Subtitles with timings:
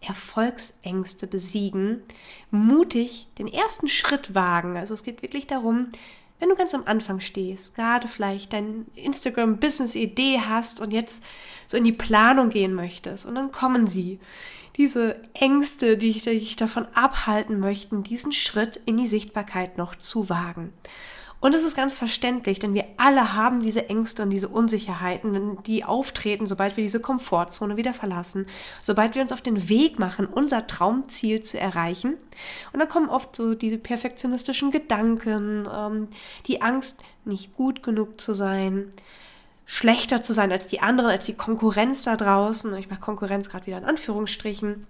[0.00, 2.02] Erfolgsängste besiegen,
[2.50, 4.76] mutig den ersten Schritt wagen.
[4.76, 5.88] Also es geht wirklich darum,
[6.38, 11.24] wenn du ganz am Anfang stehst, gerade vielleicht dein Instagram-Business-Idee hast und jetzt
[11.66, 14.20] so in die Planung gehen möchtest und dann kommen sie.
[14.76, 20.72] Diese Ängste, die dich davon abhalten möchten, diesen Schritt in die Sichtbarkeit noch zu wagen.
[21.40, 25.84] Und es ist ganz verständlich, denn wir alle haben diese Ängste und diese Unsicherheiten, die
[25.84, 28.46] auftreten, sobald wir diese Komfortzone wieder verlassen,
[28.82, 32.14] sobald wir uns auf den Weg machen, unser Traumziel zu erreichen.
[32.72, 36.08] Und dann kommen oft so diese perfektionistischen Gedanken, ähm,
[36.48, 38.88] die Angst, nicht gut genug zu sein,
[39.64, 42.74] schlechter zu sein als die anderen, als die Konkurrenz da draußen.
[42.78, 44.88] Ich mache Konkurrenz gerade wieder in Anführungsstrichen.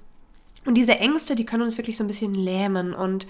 [0.65, 2.95] Und diese Ängste, die können uns wirklich so ein bisschen lähmen.
[2.95, 3.27] Und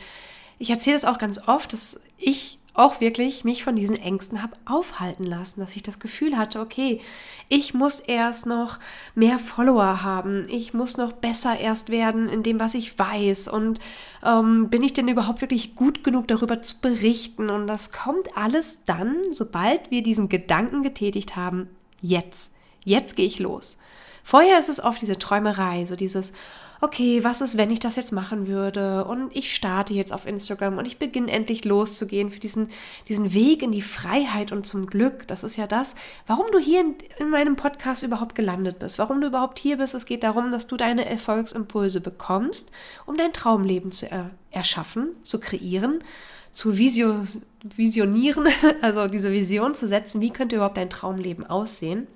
[0.59, 4.57] ich erzähle es auch ganz oft, dass ich auch wirklich mich von diesen Ängsten habe
[4.65, 7.01] aufhalten lassen, dass ich das Gefühl hatte, okay,
[7.48, 8.79] ich muss erst noch
[9.17, 13.49] mehr Follower haben, ich muss noch besser erst werden in dem, was ich weiß.
[13.49, 13.81] Und
[14.25, 17.51] ähm, bin ich denn überhaupt wirklich gut genug darüber zu berichten?
[17.51, 21.69] Und das kommt alles dann, sobald wir diesen Gedanken getätigt haben,
[22.01, 22.53] jetzt,
[22.84, 23.79] jetzt gehe ich los.
[24.23, 26.33] Vorher ist es oft diese Träumerei, so dieses,
[26.81, 29.05] okay, was ist, wenn ich das jetzt machen würde?
[29.05, 32.69] Und ich starte jetzt auf Instagram und ich beginne endlich loszugehen für diesen,
[33.09, 35.27] diesen Weg in die Freiheit und zum Glück.
[35.27, 35.95] Das ist ja das,
[36.27, 39.95] warum du hier in, in meinem Podcast überhaupt gelandet bist, warum du überhaupt hier bist.
[39.95, 42.71] Es geht darum, dass du deine Erfolgsimpulse bekommst,
[43.06, 46.03] um dein Traumleben zu er, erschaffen, zu kreieren
[46.50, 47.25] zu visio,
[47.62, 48.49] visionieren,
[48.83, 52.09] also diese Vision zu setzen, wie könnte überhaupt dein Traumleben aussehen.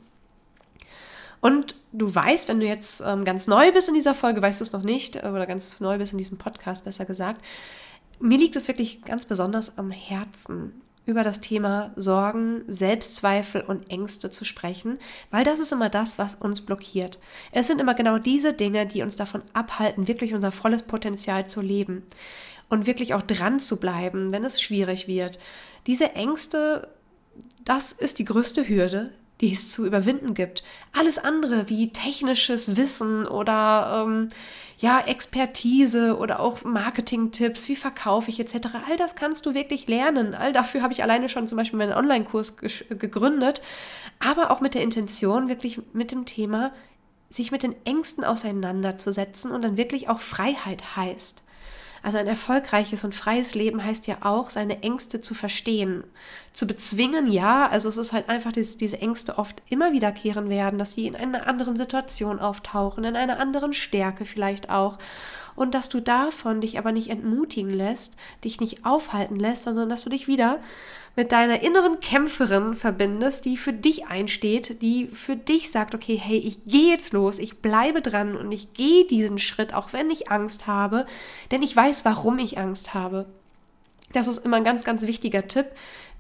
[1.43, 4.65] Und du weißt, wenn du jetzt ähm, ganz neu bist in dieser Folge, weißt du
[4.65, 7.45] es noch nicht, äh, oder ganz neu bist in diesem Podcast, besser gesagt,
[8.21, 14.31] mir liegt es wirklich ganz besonders am Herzen, über das Thema Sorgen, Selbstzweifel und Ängste
[14.31, 15.01] zu sprechen,
[15.33, 17.19] weil das ist immer das, was uns blockiert.
[17.51, 21.61] Es sind immer genau diese Dinge, die uns davon abhalten, wirklich unser volles Potenzial zu
[21.61, 22.05] leben
[22.69, 25.41] und wirklich auch dran zu bleiben, wenn es schwierig wird.
[25.89, 26.87] Diese Ängste,
[27.65, 30.63] das ist die größte Hürde, die es zu überwinden gibt.
[30.93, 34.29] Alles andere wie technisches Wissen oder ähm,
[34.79, 40.35] ja, Expertise oder auch Marketing-Tipps, wie verkaufe ich etc., all das kannst du wirklich lernen.
[40.35, 43.63] All dafür habe ich alleine schon zum Beispiel meinen Online-Kurs gegründet,
[44.21, 46.73] aber auch mit der Intention, wirklich mit dem Thema,
[47.29, 51.43] sich mit den Ängsten auseinanderzusetzen und dann wirklich auch Freiheit heißt.
[52.03, 56.03] Also ein erfolgreiches und freies Leben heißt ja auch, seine Ängste zu verstehen.
[56.53, 60.79] Zu bezwingen, ja, also es ist halt einfach, dass diese Ängste oft immer wiederkehren werden,
[60.79, 64.99] dass sie in einer anderen Situation auftauchen, in einer anderen Stärke vielleicht auch
[65.55, 70.03] und dass du davon dich aber nicht entmutigen lässt, dich nicht aufhalten lässt, sondern dass
[70.03, 70.61] du dich wieder
[71.15, 76.39] mit deiner inneren Kämpferin verbindest, die für dich einsteht, die für dich sagt, okay, hey,
[76.39, 80.31] ich gehe jetzt los, ich bleibe dran und ich gehe diesen Schritt, auch wenn ich
[80.31, 81.07] Angst habe,
[81.51, 83.27] denn ich weiß, warum ich Angst habe.
[84.13, 85.67] Das ist immer ein ganz, ganz wichtiger Tipp,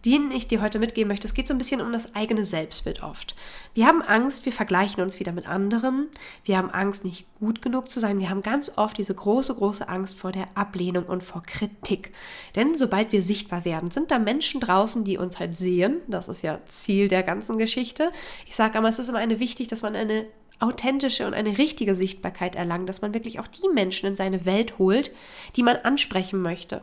[0.04, 1.26] den ich dir heute mitgeben möchte.
[1.26, 3.36] Es geht so ein bisschen um das eigene Selbstbild oft.
[3.74, 6.08] Wir haben Angst, wir vergleichen uns wieder mit anderen.
[6.44, 8.18] Wir haben Angst, nicht gut genug zu sein.
[8.18, 12.12] Wir haben ganz oft diese große, große Angst vor der Ablehnung und vor Kritik.
[12.56, 16.00] Denn sobald wir sichtbar werden, sind da Menschen draußen, die uns halt sehen.
[16.08, 18.10] Das ist ja Ziel der ganzen Geschichte.
[18.46, 20.26] Ich sage aber, es ist immer eine wichtig, dass man eine
[20.62, 24.78] authentische und eine richtige Sichtbarkeit erlangt, dass man wirklich auch die Menschen in seine Welt
[24.78, 25.10] holt,
[25.56, 26.82] die man ansprechen möchte.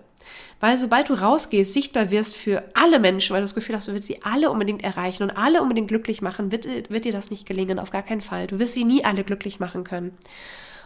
[0.60, 3.94] Weil sobald du rausgehst, sichtbar wirst für alle Menschen, weil du das Gefühl hast, du
[3.94, 7.46] willst sie alle unbedingt erreichen und alle unbedingt glücklich machen, wird, wird dir das nicht
[7.46, 8.48] gelingen, auf gar keinen Fall.
[8.48, 10.18] Du wirst sie nie alle glücklich machen können.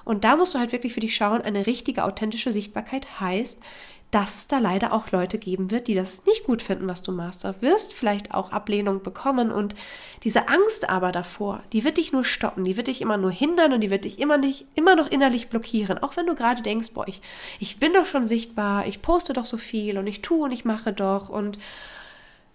[0.06, 3.62] Und da musst du halt wirklich für dich schauen, eine richtige, authentische Sichtbarkeit heißt,
[4.14, 7.12] dass es da leider auch Leute geben wird, die das nicht gut finden, was du
[7.12, 7.44] machst.
[7.44, 9.74] Du wirst vielleicht auch Ablehnung bekommen und
[10.24, 13.74] diese Angst aber davor, die wird dich nur stoppen, die wird dich immer nur hindern
[13.74, 15.98] und die wird dich immer nicht, immer noch innerlich blockieren.
[15.98, 17.22] Auch wenn du gerade denkst, boah, ich,
[17.60, 20.64] ich bin doch schon sichtbar, ich poste doch so viel und ich tue und ich
[20.64, 21.58] mache doch und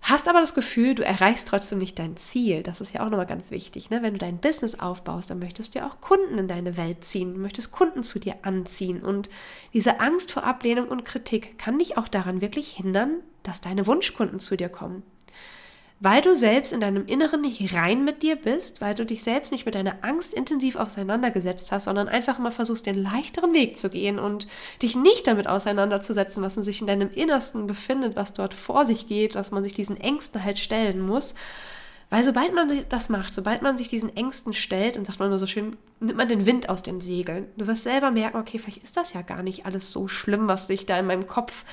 [0.01, 2.63] Hast aber das Gefühl, du erreichst trotzdem nicht dein Ziel.
[2.63, 3.91] Das ist ja auch nochmal ganz wichtig.
[3.91, 4.03] Ne?
[4.03, 7.35] Wenn du dein Business aufbaust, dann möchtest du ja auch Kunden in deine Welt ziehen.
[7.35, 9.03] Du möchtest Kunden zu dir anziehen.
[9.03, 9.29] Und
[9.75, 14.39] diese Angst vor Ablehnung und Kritik kann dich auch daran wirklich hindern, dass deine Wunschkunden
[14.39, 15.03] zu dir kommen.
[16.01, 19.51] Weil du selbst in deinem Inneren nicht rein mit dir bist, weil du dich selbst
[19.51, 23.91] nicht mit deiner Angst intensiv auseinandergesetzt hast, sondern einfach mal versuchst, den leichteren Weg zu
[23.91, 24.47] gehen und
[24.81, 29.35] dich nicht damit auseinanderzusetzen, was sich in deinem Innersten befindet, was dort vor sich geht,
[29.35, 31.35] dass man sich diesen Ängsten halt stellen muss.
[32.11, 35.39] Weil sobald man das macht, sobald man sich diesen Ängsten stellt, und sagt man immer
[35.39, 37.47] so schön, nimmt man den Wind aus den Segeln.
[37.57, 40.69] Du wirst selber merken, okay, vielleicht ist das ja gar nicht alles so schlimm, was
[40.69, 41.65] sich da in meinem Kopf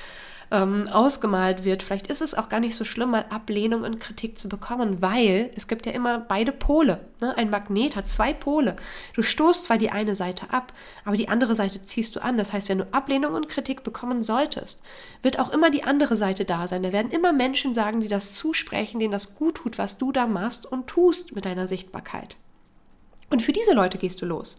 [0.50, 1.82] ähm, ausgemalt wird.
[1.82, 5.50] Vielleicht ist es auch gar nicht so schlimm, mal Ablehnung und Kritik zu bekommen, weil
[5.56, 7.00] es gibt ja immer beide Pole.
[7.20, 7.36] Ne?
[7.36, 8.76] Ein Magnet hat zwei Pole.
[9.14, 10.72] Du stoßt zwar die eine Seite ab,
[11.04, 12.38] aber die andere Seite ziehst du an.
[12.38, 14.82] Das heißt, wenn du Ablehnung und Kritik bekommen solltest,
[15.22, 16.82] wird auch immer die andere Seite da sein.
[16.82, 20.26] Da werden immer Menschen sagen, die das zusprechen, denen das gut tut, was du da
[20.26, 22.36] machst und tust mit deiner Sichtbarkeit.
[23.30, 24.58] Und für diese Leute gehst du los.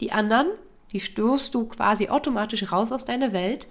[0.00, 0.48] Die anderen
[0.92, 3.68] die stößt du quasi automatisch raus aus deiner Welt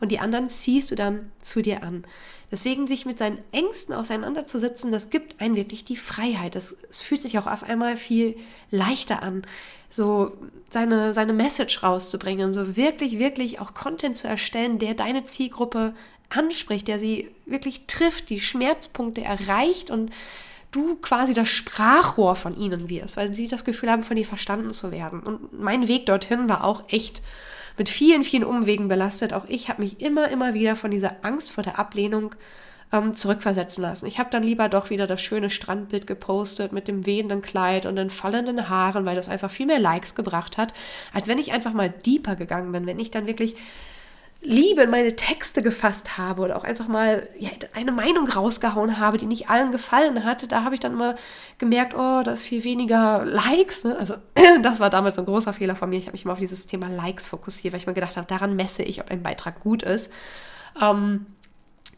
[0.00, 2.04] und die anderen ziehst du dann zu dir an.
[2.50, 6.56] Deswegen sich mit seinen Ängsten auseinanderzusetzen, das gibt einen wirklich die Freiheit.
[6.56, 8.36] Es, es fühlt sich auch auf einmal viel
[8.70, 9.42] leichter an,
[9.88, 10.32] so
[10.68, 15.94] seine, seine Message rauszubringen, so wirklich, wirklich auch Content zu erstellen, der deine Zielgruppe
[16.28, 20.10] anspricht, der sie wirklich trifft, die Schmerzpunkte erreicht und
[20.70, 24.70] du quasi das Sprachrohr von ihnen wirst, weil sie das Gefühl haben, von dir verstanden
[24.70, 25.20] zu werden.
[25.20, 27.22] Und mein Weg dorthin war auch echt
[27.76, 29.32] mit vielen, vielen Umwegen belastet.
[29.32, 32.34] Auch ich habe mich immer, immer wieder von dieser Angst vor der Ablehnung
[32.92, 34.06] ähm, zurückversetzen lassen.
[34.06, 37.96] Ich habe dann lieber doch wieder das schöne Strandbild gepostet mit dem wehenden Kleid und
[37.96, 40.74] den fallenden Haaren, weil das einfach viel mehr Likes gebracht hat,
[41.12, 43.56] als wenn ich einfach mal deeper gegangen bin, wenn ich dann wirklich
[44.42, 49.18] Liebe in meine Texte gefasst habe oder auch einfach mal ja, eine Meinung rausgehauen habe,
[49.18, 51.14] die nicht allen gefallen hatte, da habe ich dann immer
[51.58, 53.84] gemerkt, oh, da ist viel weniger Likes.
[53.84, 53.96] Ne?
[53.98, 54.14] Also
[54.62, 55.98] das war damals ein großer Fehler von mir.
[55.98, 58.56] Ich habe mich immer auf dieses Thema Likes fokussiert, weil ich mir gedacht habe, daran
[58.56, 60.10] messe ich, ob ein Beitrag gut ist.
[60.80, 61.26] Ähm,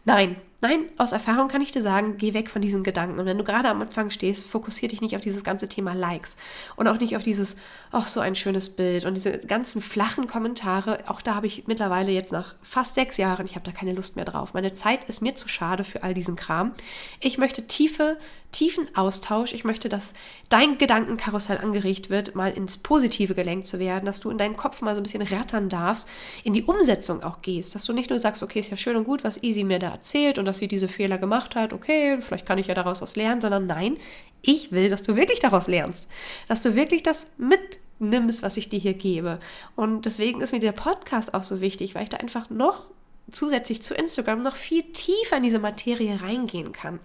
[0.05, 3.19] nein, Nein, aus Erfahrung kann ich dir sagen, geh weg von diesen Gedanken.
[3.19, 6.37] Und wenn du gerade am Anfang stehst, fokussier dich nicht auf dieses ganze Thema Likes
[6.77, 7.57] und auch nicht auf dieses,
[7.91, 11.01] ach, so ein schönes Bild und diese ganzen flachen Kommentare.
[11.09, 14.15] Auch da habe ich mittlerweile jetzt nach fast sechs Jahren, ich habe da keine Lust
[14.15, 14.55] mehr drauf.
[14.55, 16.71] Meine Zeit ist mir zu schade für all diesen Kram.
[17.19, 18.17] Ich möchte tiefe,
[18.53, 19.55] tiefen Austausch.
[19.55, 20.15] Ich möchte, dass
[20.49, 24.81] dein Gedankenkarussell angeregt wird, mal ins Positive gelenkt zu werden, dass du in deinen Kopf
[24.83, 26.09] mal so ein bisschen rattern darfst,
[26.45, 29.05] in die Umsetzung auch gehst, dass du nicht nur sagst, okay, ist ja schön und
[29.05, 32.45] gut, was Easy mir da erzählt und dass sie diese Fehler gemacht hat, okay, vielleicht
[32.45, 33.97] kann ich ja daraus was lernen, sondern nein,
[34.43, 36.11] ich will, dass du wirklich daraus lernst,
[36.47, 39.41] dass du wirklich das mitnimmst, was ich dir hier gebe.
[39.77, 42.91] Und deswegen ist mir der Podcast auch so wichtig, weil ich da einfach noch
[43.31, 47.01] zusätzlich zu Instagram noch viel tiefer in diese Materie reingehen kann.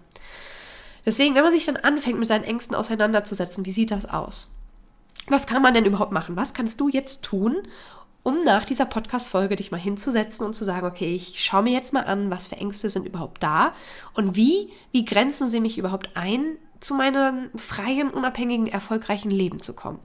[1.06, 4.50] Deswegen, wenn man sich dann anfängt, mit seinen Ängsten auseinanderzusetzen, wie sieht das aus?
[5.28, 6.36] Was kann man denn überhaupt machen?
[6.36, 7.56] Was kannst du jetzt tun,
[8.22, 11.92] um nach dieser Podcast-Folge dich mal hinzusetzen und zu sagen, okay, ich schaue mir jetzt
[11.92, 13.72] mal an, was für Ängste sind überhaupt da
[14.14, 19.72] und wie, wie grenzen sie mich überhaupt ein, zu meinem freien, unabhängigen, erfolgreichen Leben zu
[19.72, 19.98] kommen.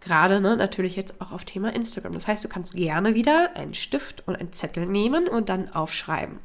[0.00, 2.12] Gerade ne, natürlich jetzt auch auf Thema Instagram.
[2.12, 6.40] Das heißt, du kannst gerne wieder einen Stift und einen Zettel nehmen und dann aufschreiben.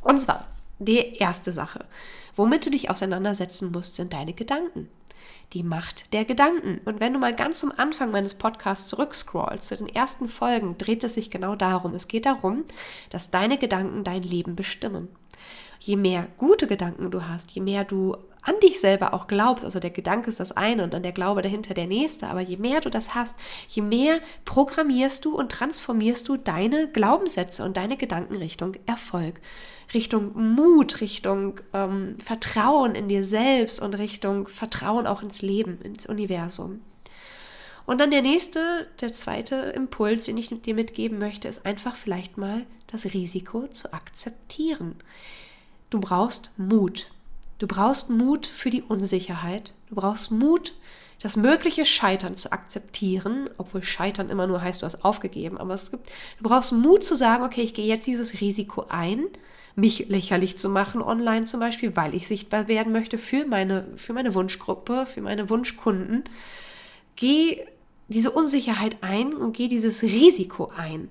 [0.00, 0.46] Und zwar,
[0.78, 1.84] die erste Sache,
[2.34, 4.88] womit du dich auseinandersetzen musst, sind deine Gedanken
[5.54, 6.80] die Macht der Gedanken.
[6.84, 11.04] Und wenn du mal ganz zum Anfang meines Podcasts zurückscrollst, zu den ersten Folgen, dreht
[11.04, 11.94] es sich genau darum.
[11.94, 12.64] Es geht darum,
[13.10, 15.08] dass deine Gedanken dein Leben bestimmen.
[15.84, 19.80] Je mehr gute Gedanken du hast, je mehr du an dich selber auch glaubst, also
[19.80, 22.80] der Gedanke ist das eine und dann der Glaube dahinter der nächste, aber je mehr
[22.80, 23.38] du das hast,
[23.68, 29.42] je mehr programmierst du und transformierst du deine Glaubenssätze und deine Gedanken Richtung Erfolg,
[29.92, 36.06] Richtung Mut, Richtung ähm, Vertrauen in dir selbst und Richtung Vertrauen auch ins Leben, ins
[36.06, 36.80] Universum.
[37.84, 42.38] Und dann der nächste, der zweite Impuls, den ich dir mitgeben möchte, ist einfach vielleicht
[42.38, 44.96] mal das Risiko zu akzeptieren.
[45.94, 47.06] Du brauchst Mut.
[47.60, 49.74] Du brauchst Mut für die Unsicherheit.
[49.88, 50.74] Du brauchst Mut,
[51.22, 55.56] das mögliche Scheitern zu akzeptieren, obwohl Scheitern immer nur heißt, du hast aufgegeben.
[55.56, 59.26] Aber es gibt, du brauchst Mut zu sagen, okay, ich gehe jetzt dieses Risiko ein,
[59.76, 64.14] mich lächerlich zu machen online zum Beispiel, weil ich sichtbar werden möchte für meine, für
[64.14, 66.24] meine Wunschgruppe, für meine Wunschkunden.
[67.14, 67.64] Geh
[68.08, 71.08] diese Unsicherheit ein und geh dieses Risiko ein.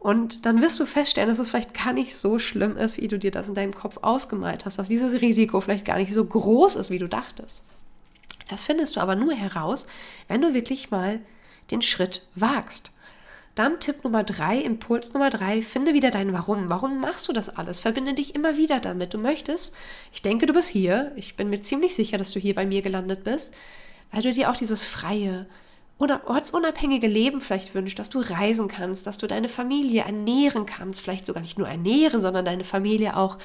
[0.00, 3.18] Und dann wirst du feststellen, dass es vielleicht gar nicht so schlimm ist, wie du
[3.18, 6.76] dir das in deinem Kopf ausgemalt hast, dass dieses Risiko vielleicht gar nicht so groß
[6.76, 7.66] ist, wie du dachtest.
[8.48, 9.86] Das findest du aber nur heraus,
[10.26, 11.20] wenn du wirklich mal
[11.70, 12.92] den Schritt wagst.
[13.54, 16.70] Dann Tipp Nummer drei, Impuls Nummer drei, finde wieder dein Warum.
[16.70, 17.78] Warum machst du das alles?
[17.78, 19.12] Verbinde dich immer wieder damit.
[19.12, 19.74] Du möchtest,
[20.12, 22.80] ich denke, du bist hier, ich bin mir ziemlich sicher, dass du hier bei mir
[22.80, 23.54] gelandet bist,
[24.12, 25.46] weil du dir auch dieses freie,
[26.00, 31.02] oder ortsunabhängige Leben vielleicht wünscht, dass du reisen kannst, dass du deine Familie ernähren kannst,
[31.02, 33.36] vielleicht sogar nicht nur ernähren, sondern deine Familie auch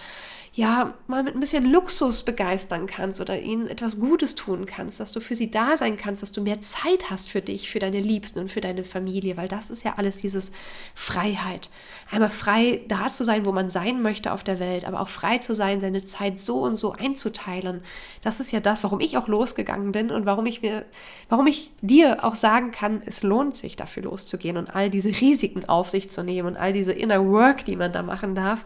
[0.57, 5.11] ja, mal mit ein bisschen Luxus begeistern kannst oder ihnen etwas Gutes tun kannst, dass
[5.11, 7.99] du für sie da sein kannst, dass du mehr Zeit hast für dich, für deine
[7.99, 10.53] Liebsten und für deine Familie, weil das ist ja alles dieses
[10.93, 11.69] Freiheit.
[12.09, 15.39] Einmal frei da zu sein, wo man sein möchte auf der Welt, aber auch frei
[15.39, 17.81] zu sein, seine Zeit so und so einzuteilen.
[18.21, 20.85] Das ist ja das, warum ich auch losgegangen bin und warum ich mir,
[21.27, 25.67] warum ich dir auch sagen kann, es lohnt sich dafür loszugehen und all diese Risiken
[25.67, 28.63] auf sich zu nehmen und all diese Inner Work, die man da machen darf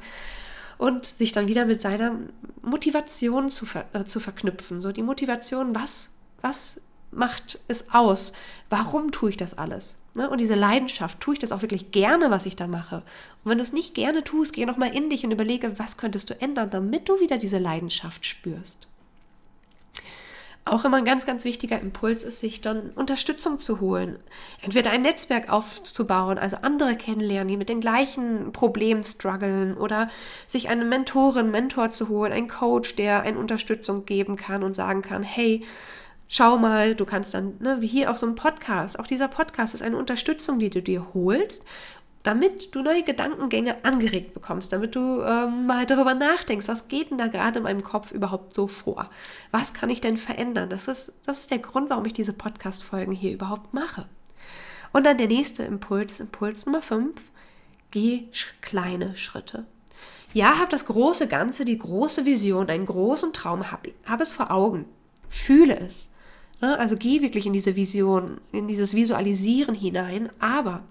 [0.80, 2.16] und sich dann wieder mit seiner
[2.64, 4.80] Motivation zu, ver äh, zu verknüpfen.
[4.80, 6.82] So die Motivation, was, was
[7.12, 8.32] macht es aus?
[8.70, 10.00] Warum tue ich das alles?
[10.16, 10.30] Ne?
[10.30, 13.04] Und diese Leidenschaft, tue ich das auch wirklich gerne, was ich da mache?
[13.44, 16.30] Und wenn du es nicht gerne tust, geh nochmal in dich und überlege, was könntest
[16.30, 18.88] du ändern, damit du wieder diese Leidenschaft spürst.
[20.66, 24.20] Auch immer ein ganz, ganz wichtiger Impuls ist, sich dann Unterstützung zu holen.
[24.62, 30.10] Entweder ein Netzwerk aufzubauen, also andere kennenlernen, die mit den gleichen Problemen strugglen oder
[30.46, 35.02] sich eine Mentorin, Mentor zu holen, einen Coach, der eine Unterstützung geben kann und sagen
[35.02, 35.66] kann, hey,
[36.28, 39.74] schau mal, du kannst dann, ne, wie hier auch so ein Podcast, auch dieser Podcast
[39.74, 41.66] ist eine Unterstützung, die du dir holst
[42.24, 47.18] damit du neue Gedankengänge angeregt bekommst, damit du ähm, mal darüber nachdenkst, was geht denn
[47.18, 49.10] da gerade in meinem Kopf überhaupt so vor?
[49.52, 50.70] Was kann ich denn verändern?
[50.70, 54.08] Das ist, das ist der Grund, warum ich diese Podcast-Folgen hier überhaupt mache.
[54.92, 57.32] Und dann der nächste Impuls, Impuls Nummer 5,
[57.92, 58.28] geh
[58.62, 59.66] kleine Schritte.
[60.34, 64.52] Ja, hab das große Ganze, die große Vision, einen großen Traum, hab, hab es vor
[64.52, 64.86] Augen,
[65.28, 66.12] fühle es.
[66.62, 66.78] Ne?
[66.78, 70.84] Also geh wirklich in diese Vision, in dieses Visualisieren hinein, aber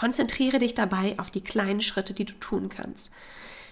[0.00, 3.12] Konzentriere dich dabei auf die kleinen Schritte, die du tun kannst.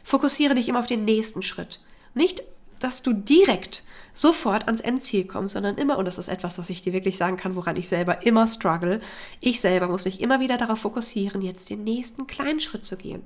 [0.04, 1.80] Fokussiere dich immer auf den nächsten Schritt.
[2.12, 2.42] Nicht,
[2.80, 3.82] dass du direkt
[4.12, 7.38] sofort ans Endziel kommst, sondern immer, und das ist etwas, was ich dir wirklich sagen
[7.38, 9.00] kann, woran ich selber immer struggle,
[9.40, 13.22] ich selber muss mich immer wieder darauf fokussieren, jetzt den nächsten kleinen Schritt zu gehen.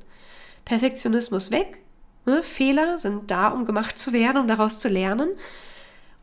[0.64, 1.82] Perfektionismus weg,
[2.24, 2.40] ne?
[2.44, 5.30] Fehler sind da, um gemacht zu werden, um daraus zu lernen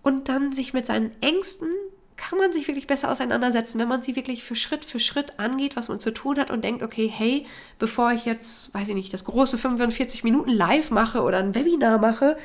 [0.02, 1.74] und dann sich mit seinen Ängsten
[2.20, 5.78] kann man sich wirklich besser auseinandersetzen, wenn man sie wirklich für Schritt für Schritt angeht,
[5.78, 7.46] was man zu tun hat und denkt, okay, hey,
[7.80, 11.98] bevor ich jetzt, weiß ich nicht, das große 45 Minuten live mache oder ein Webinar
[11.98, 12.36] mache,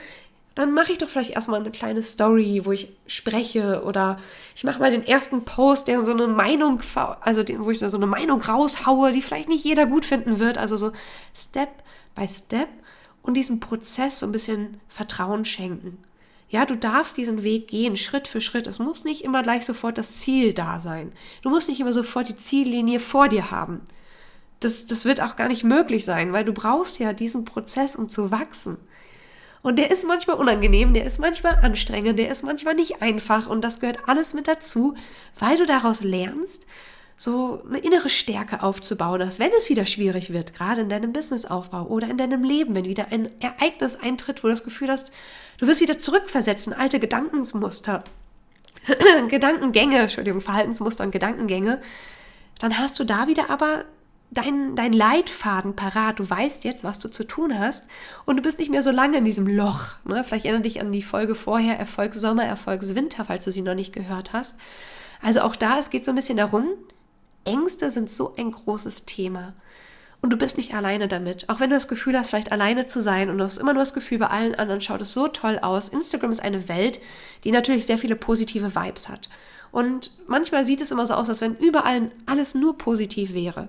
[0.54, 4.19] dann mache ich doch vielleicht erstmal eine kleine Story, wo ich spreche oder
[4.54, 6.81] ich mache mal den ersten Post, der so eine Meinung,
[7.21, 10.57] also den, wo ich so eine Meinung raushaue, die vielleicht nicht jeder gut finden wird,
[10.57, 10.93] also so
[11.35, 11.83] Step
[12.14, 12.69] by Step
[13.23, 15.99] und diesem Prozess so ein bisschen Vertrauen schenken.
[16.55, 18.69] Ja, du darfst diesen Weg gehen, Schritt für Schritt.
[18.69, 21.11] Es muss nicht immer gleich sofort das Ziel da sein.
[21.43, 23.81] Du musst nicht immer sofort die Ziellinie vor dir haben.
[24.61, 28.09] Das, das wird auch gar nicht möglich sein, weil du brauchst ja diesen Prozess, um
[28.09, 28.77] zu wachsen.
[29.63, 33.65] Und der ist manchmal unangenehm, der ist manchmal anstrengend, der ist manchmal nicht einfach und
[33.65, 34.95] das gehört alles mit dazu,
[35.41, 36.69] weil du daraus lernst,
[37.16, 41.87] so eine innere Stärke aufzubauen, dass wenn es wieder schwierig wird, gerade in deinem Businessaufbau
[41.87, 45.12] oder in deinem Leben, wenn wieder ein Ereignis eintritt, wo du das Gefühl hast,
[45.59, 48.02] du wirst wieder zurückversetzen, alte Gedankensmuster,
[49.28, 51.80] Gedankengänge, Entschuldigung, Verhaltensmuster und Gedankengänge,
[52.59, 53.85] dann hast du da wieder aber
[54.30, 56.18] dein, dein Leitfaden parat.
[56.18, 57.88] Du weißt jetzt, was du zu tun hast
[58.25, 59.92] und du bist nicht mehr so lange in diesem Loch.
[60.04, 60.25] Ne?
[60.25, 64.33] Vielleicht erinnere dich an die Folge vorher, Erfolgssommer, Erfolgswinter, falls du sie noch nicht gehört
[64.33, 64.59] hast.
[65.23, 66.66] Also auch da, es geht so ein bisschen darum,
[67.45, 69.55] Ängste sind so ein großes Thema.
[70.21, 71.51] Und du bist nicht alleine damit.
[71.51, 73.83] Auch wenn du das Gefühl hast, vielleicht alleine zu sein und du hast immer nur
[73.83, 75.91] das Gefühl, bei allen anderen schaut es so toll aus.
[75.91, 76.99] Instagram ist eine Welt,
[77.45, 79.29] die natürlich sehr viele positive Vibes hat.
[79.71, 83.69] Und manchmal sieht es immer so aus, als wenn überall alles nur positiv wäre.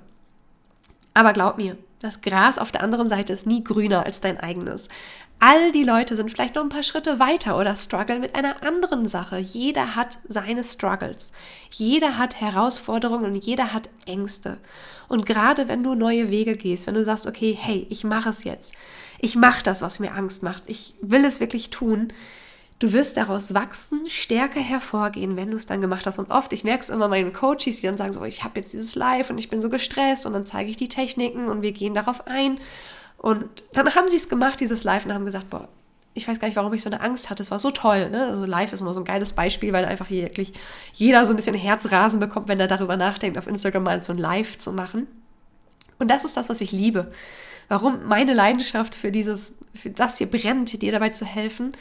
[1.13, 4.87] Aber glaub mir, das Gras auf der anderen Seite ist nie grüner als dein eigenes.
[5.39, 9.05] All die Leute sind vielleicht noch ein paar Schritte weiter oder strugglen mit einer anderen
[9.05, 9.37] Sache.
[9.37, 11.31] Jeder hat seine Struggles.
[11.69, 14.57] Jeder hat Herausforderungen und jeder hat Ängste.
[15.07, 18.43] Und gerade wenn du neue Wege gehst, wenn du sagst, okay, hey, ich mache es
[18.43, 18.75] jetzt.
[19.19, 20.63] Ich mache das, was mir Angst macht.
[20.67, 22.07] Ich will es wirklich tun.
[22.79, 26.19] Du wirst daraus wachsen, stärker hervorgehen, wenn du es dann gemacht hast.
[26.19, 28.73] Und oft, ich merke es immer meinen Coaches, die dann sagen so, ich habe jetzt
[28.73, 31.71] dieses Live und ich bin so gestresst und dann zeige ich die Techniken und wir
[31.71, 32.59] gehen darauf ein.
[33.17, 35.67] Und dann haben sie es gemacht, dieses Live, und haben gesagt, boah,
[36.15, 37.43] ich weiß gar nicht, warum ich so eine Angst hatte.
[37.43, 38.09] Es war so toll.
[38.09, 38.27] Ne?
[38.27, 40.53] Also live ist immer so ein geiles Beispiel, weil einfach wirklich
[40.93, 44.17] jeder so ein bisschen Herzrasen bekommt, wenn er darüber nachdenkt, auf Instagram mal so ein
[44.17, 45.07] Live zu machen.
[45.99, 47.11] Und das ist das, was ich liebe.
[47.67, 51.73] Warum meine Leidenschaft für dieses, für das hier brennt, dir dabei zu helfen,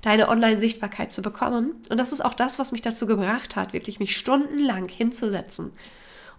[0.00, 1.74] deine Online-Sichtbarkeit zu bekommen.
[1.90, 5.72] Und das ist auch das, was mich dazu gebracht hat, wirklich mich stundenlang hinzusetzen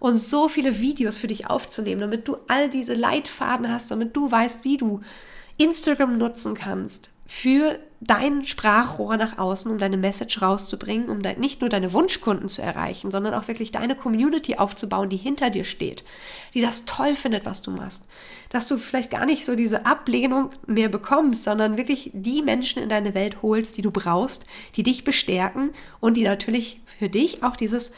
[0.04, 4.30] und so viele Videos für dich aufzunehmen, damit du all diese Leitfaden hast, damit du
[4.30, 5.00] weißt, wie du
[5.56, 11.62] Instagram nutzen kannst für dein Sprachrohr nach außen, um deine Message rauszubringen, um dein, nicht
[11.62, 16.04] nur deine Wunschkunden zu erreichen, sondern auch wirklich deine Community aufzubauen, die hinter dir steht,
[16.52, 18.06] die das toll findet, was du machst.
[18.50, 22.90] Dass du vielleicht gar nicht so diese Ablehnung mehr bekommst, sondern wirklich die Menschen in
[22.90, 24.44] deine Welt holst, die du brauchst,
[24.76, 27.92] die dich bestärken und die natürlich für dich auch dieses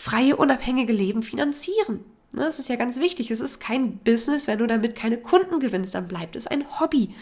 [0.00, 2.00] freie, unabhängige Leben finanzieren.
[2.32, 3.30] Ne, das ist ja ganz wichtig.
[3.30, 7.14] Es ist kein Business, wenn du damit keine Kunden gewinnst, dann bleibt es ein Hobby.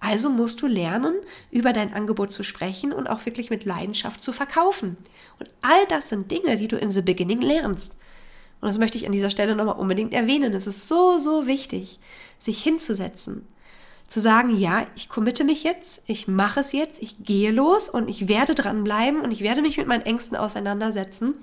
[0.00, 1.14] Also musst du lernen,
[1.52, 4.96] über dein Angebot zu sprechen und auch wirklich mit Leidenschaft zu verkaufen.
[5.38, 7.98] Und all das sind Dinge, die du in the beginning lernst.
[8.60, 10.54] Und das möchte ich an dieser Stelle nochmal unbedingt erwähnen.
[10.54, 12.00] Es ist so, so wichtig,
[12.40, 13.46] sich hinzusetzen,
[14.08, 18.08] zu sagen, ja, ich committe mich jetzt, ich mache es jetzt, ich gehe los und
[18.08, 21.34] ich werde dranbleiben und ich werde mich mit meinen Ängsten auseinandersetzen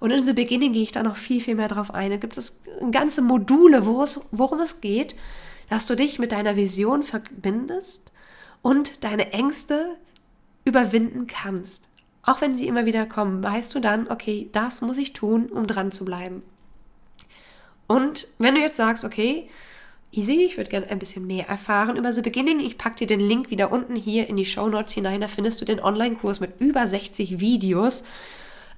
[0.00, 2.10] und in The Beginning gehe ich da noch viel, viel mehr drauf ein.
[2.10, 5.14] Da gibt es ganze Module, worum es geht,
[5.68, 8.10] dass du dich mit deiner Vision verbindest
[8.62, 9.96] und deine Ängste
[10.64, 11.88] überwinden kannst.
[12.22, 15.66] Auch wenn sie immer wieder kommen, weißt du dann, okay, das muss ich tun, um
[15.66, 16.42] dran zu bleiben.
[17.86, 19.48] Und wenn du jetzt sagst, okay,
[20.12, 23.20] easy, ich würde gerne ein bisschen mehr erfahren über The Beginning, ich packe dir den
[23.20, 26.60] Link wieder unten hier in die Show Notes hinein, da findest du den Online-Kurs mit
[26.60, 28.04] über 60 Videos,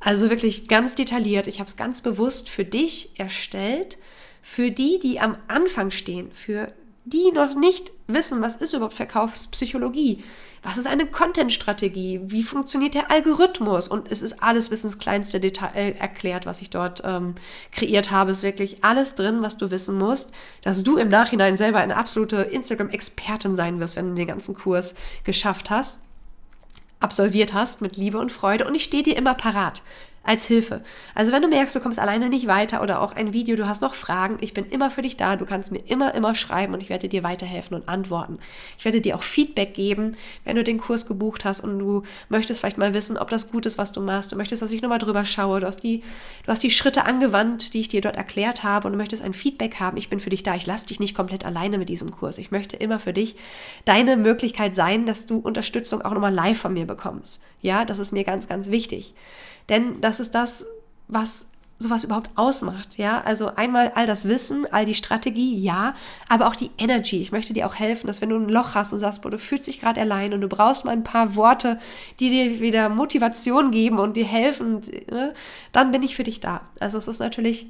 [0.04, 1.46] also wirklich ganz detailliert.
[1.46, 3.98] Ich habe es ganz bewusst für dich erstellt,
[4.42, 6.72] für die, die am Anfang stehen, für
[7.04, 10.22] die noch nicht wissen, was ist überhaupt Verkaufspsychologie,
[10.62, 13.88] was ist eine Content-Strategie, wie funktioniert der Algorithmus?
[13.88, 17.34] Und es ist alles bis ins kleinste Detail erklärt, was ich dort ähm,
[17.72, 18.30] kreiert habe.
[18.30, 20.32] Es ist wirklich alles drin, was du wissen musst,
[20.62, 24.94] dass du im Nachhinein selber eine absolute Instagram-Expertin sein wirst, wenn du den ganzen Kurs
[25.24, 26.00] geschafft hast
[27.02, 28.66] absolviert hast mit Liebe und Freude.
[28.66, 29.82] Und ich stehe dir immer parat
[30.24, 30.82] als Hilfe.
[31.14, 33.82] Also wenn du merkst, du kommst alleine nicht weiter oder auch ein Video, du hast
[33.82, 36.82] noch Fragen, ich bin immer für dich da, du kannst mir immer, immer schreiben und
[36.82, 38.38] ich werde dir weiterhelfen und antworten.
[38.78, 42.60] Ich werde dir auch Feedback geben, wenn du den Kurs gebucht hast und du möchtest
[42.60, 44.30] vielleicht mal wissen, ob das gut ist, was du machst.
[44.30, 45.58] Du möchtest, dass ich nochmal drüber schaue.
[45.58, 46.02] Du hast, die,
[46.44, 49.34] du hast die Schritte angewandt, die ich dir dort erklärt habe und du möchtest ein
[49.34, 49.96] Feedback haben.
[49.96, 50.54] Ich bin für dich da.
[50.54, 52.38] Ich lasse dich nicht komplett alleine mit diesem Kurs.
[52.38, 53.34] Ich möchte immer für dich
[53.84, 57.42] deine Möglichkeit sein, dass du Unterstützung auch nochmal live von mir bekommst.
[57.60, 59.14] Ja, das ist mir ganz, ganz wichtig.
[59.68, 60.66] Denn das ist das,
[61.08, 61.46] was
[61.82, 63.20] sowas überhaupt ausmacht, ja?
[63.22, 65.94] Also einmal all das Wissen, all die Strategie, ja,
[66.28, 67.20] aber auch die Energy.
[67.20, 69.38] Ich möchte dir auch helfen, dass wenn du ein Loch hast und sagst, boah, du
[69.38, 71.78] fühlst dich gerade allein und du brauchst mal ein paar Worte,
[72.20, 75.34] die dir wieder Motivation geben und dir helfen, ne?
[75.72, 76.62] dann bin ich für dich da.
[76.80, 77.66] Also es ist natürlich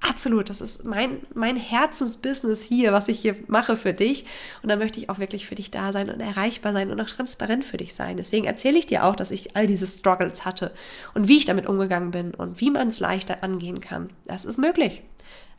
[0.00, 4.24] Absolut, das ist mein, mein Herzensbusiness hier, was ich hier mache für dich.
[4.62, 7.08] Und da möchte ich auch wirklich für dich da sein und erreichbar sein und auch
[7.08, 8.16] transparent für dich sein.
[8.16, 10.72] Deswegen erzähle ich dir auch, dass ich all diese Struggles hatte
[11.14, 14.10] und wie ich damit umgegangen bin und wie man es leichter angehen kann.
[14.26, 15.02] Das ist möglich.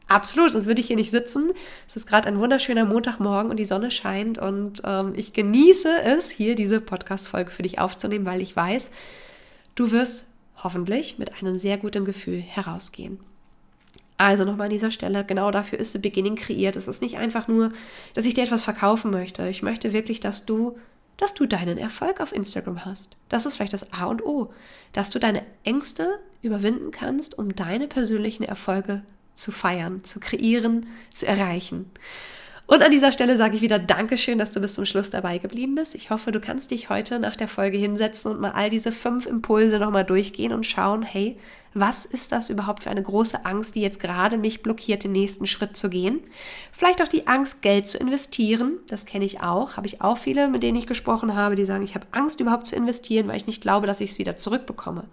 [0.08, 1.52] Absolut, sonst würde ich hier nicht sitzen.
[1.86, 6.30] Es ist gerade ein wunderschöner Montagmorgen und die Sonne scheint und ähm, ich genieße es,
[6.30, 8.92] hier diese Podcast-Folge für dich aufzunehmen, weil ich weiß,
[9.76, 10.28] du wirst
[10.64, 13.20] hoffentlich mit einem sehr guten Gefühl herausgehen.
[14.18, 16.76] Also nochmal an dieser Stelle, genau dafür ist The Beginning kreiert.
[16.76, 17.72] Es ist nicht einfach nur,
[18.16, 19.48] dass ich dir etwas verkaufen möchte.
[19.48, 20.78] Ich möchte wirklich, dass du,
[21.18, 23.16] dass du deinen Erfolg auf Instagram hast.
[23.30, 24.52] Das ist vielleicht das A und O.
[24.92, 29.04] Dass du deine Ängste überwinden kannst, um deine persönlichen Erfolge
[29.34, 31.92] zu feiern, zu kreieren, zu erreichen.
[32.68, 35.76] Und an dieser Stelle sage ich wieder Dankeschön, dass du bis zum Schluss dabei geblieben
[35.76, 35.96] bist.
[35.96, 39.26] Ich hoffe, du kannst dich heute nach der Folge hinsetzen und mal all diese fünf
[39.26, 41.38] Impulse nochmal durchgehen und schauen, hey,
[41.74, 45.46] was ist das überhaupt für eine große Angst, die jetzt gerade mich blockiert, den nächsten
[45.46, 46.20] Schritt zu gehen?
[46.74, 48.80] Vielleicht auch die Angst, Geld zu investieren.
[48.90, 49.78] Das kenne ich auch.
[49.78, 52.68] Habe ich auch viele, mit denen ich gesprochen habe, die sagen, ich habe Angst überhaupt
[52.68, 55.06] zu investieren, weil ich nicht glaube, dass ich es wieder zurückbekomme.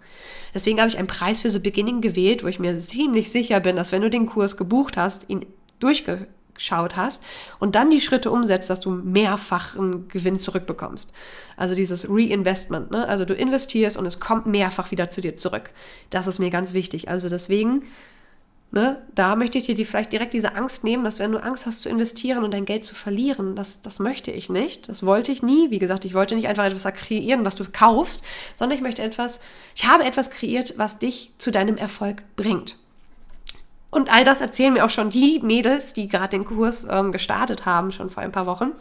[0.53, 3.77] Deswegen habe ich einen Preis für The Beginning gewählt, wo ich mir ziemlich sicher bin,
[3.77, 5.45] dass wenn du den Kurs gebucht hast, ihn
[5.79, 7.23] durchge geschaut hast
[7.59, 11.13] und dann die Schritte umsetzt, dass du mehrfachen Gewinn zurückbekommst.
[11.57, 13.07] Also dieses Reinvestment, ne?
[13.07, 15.71] also du investierst und es kommt mehrfach wieder zu dir zurück.
[16.09, 17.09] Das ist mir ganz wichtig.
[17.09, 17.83] Also deswegen,
[18.71, 21.65] ne, da möchte ich dir die, vielleicht direkt diese Angst nehmen, dass wenn du Angst
[21.65, 24.89] hast zu investieren und dein Geld zu verlieren, das, das möchte ich nicht.
[24.89, 25.71] Das wollte ich nie.
[25.71, 28.23] Wie gesagt, ich wollte nicht einfach etwas kreieren, was du kaufst,
[28.55, 29.41] sondern ich möchte etwas,
[29.75, 32.77] ich habe etwas kreiert, was dich zu deinem Erfolg bringt.
[33.89, 37.65] Und all das erzählen mir auch schon die Mädels, die gerade den Kurs ähm, gestartet
[37.65, 38.71] haben, schon vor ein paar Wochen,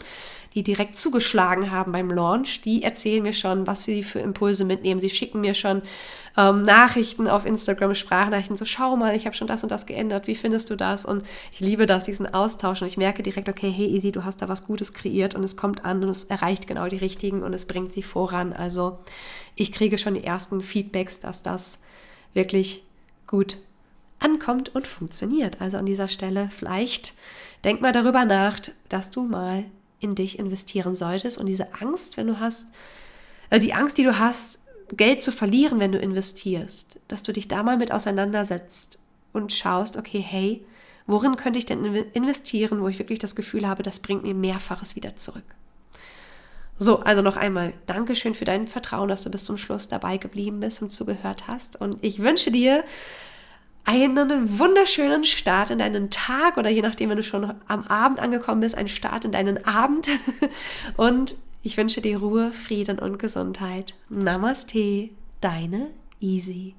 [0.54, 2.62] die direkt zugeschlagen haben beim Launch.
[2.62, 5.00] Die erzählen mir schon, was sie für Impulse mitnehmen.
[5.00, 5.82] Sie schicken mir schon
[6.36, 10.26] ähm, Nachrichten auf Instagram, Sprachnachrichten, so schau mal, ich habe schon das und das geändert,
[10.26, 11.04] wie findest du das?
[11.04, 12.82] Und ich liebe das, diesen Austausch.
[12.82, 15.56] Und ich merke direkt, okay, hey Easy, du hast da was Gutes kreiert und es
[15.56, 18.52] kommt an und es erreicht genau die richtigen und es bringt sie voran.
[18.52, 18.98] Also
[19.54, 21.80] ich kriege schon die ersten Feedbacks, dass das
[22.32, 22.82] wirklich
[23.26, 23.58] gut
[24.18, 25.61] ankommt und funktioniert.
[25.61, 27.14] Also an dieser Stelle vielleicht
[27.64, 29.64] denk mal darüber nach, dass du mal
[30.00, 31.38] in dich investieren solltest.
[31.38, 32.68] Und diese Angst, wenn du hast,
[33.50, 34.61] äh, die Angst, die du hast,
[34.96, 38.98] Geld zu verlieren, wenn du investierst, dass du dich da mal mit auseinandersetzt
[39.33, 40.64] und schaust, okay, hey,
[41.07, 44.94] worin könnte ich denn investieren, wo ich wirklich das Gefühl habe, das bringt mir mehrfaches
[44.94, 45.44] wieder zurück.
[46.77, 50.61] So, also noch einmal Dankeschön für dein Vertrauen, dass du bis zum Schluss dabei geblieben
[50.61, 51.81] bist und zugehört hast.
[51.81, 52.85] Und ich wünsche dir
[53.85, 58.61] einen wunderschönen Start in deinen Tag oder je nachdem, wenn du schon am Abend angekommen
[58.61, 60.09] bist, einen Start in deinen Abend.
[60.97, 63.94] Und ich wünsche dir Ruhe, Frieden und Gesundheit.
[64.11, 65.09] Namaste,
[65.40, 66.75] deine Easy.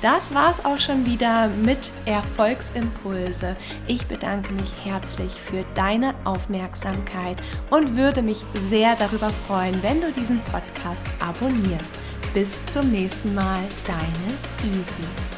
[0.00, 3.54] Das war's auch schon wieder mit Erfolgsimpulse.
[3.86, 7.36] Ich bedanke mich herzlich für deine Aufmerksamkeit
[7.68, 11.94] und würde mich sehr darüber freuen, wenn du diesen Podcast abonnierst.
[12.32, 15.33] Bis zum nächsten Mal, deine Easy.